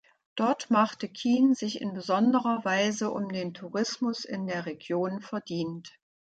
Dort 0.33 0.71
machte 0.71 1.07
Kihn 1.07 1.53
sich 1.53 1.79
in 1.79 1.93
besonderer 1.93 2.65
Weise 2.65 3.11
um 3.11 3.29
den 3.29 3.53
Tourismus 3.53 4.25
in 4.25 4.47
der 4.47 4.65
Region 4.65 5.21
verdient. 5.21 5.91